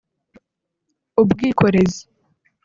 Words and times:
ubwikorezi 1.21 2.01